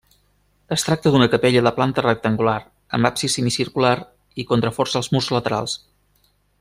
[0.75, 2.55] Es tracta d'una capella de planta rectangular
[2.99, 3.93] amb absis semicircular
[4.45, 5.77] i contraforts als murs laterals.